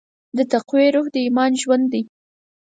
[0.37, 2.03] د تقوی روح د ایمان ژوند دی.